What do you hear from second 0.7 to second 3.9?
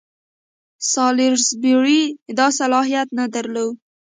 سالیزبوري دا صلاحیت نه درلود.